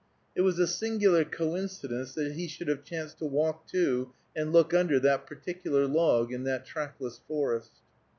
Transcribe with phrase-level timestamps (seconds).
[0.35, 4.73] It was a singular coincidence that he should have chanced to walk to and look
[4.73, 7.73] under that particular log, in that trackless forest.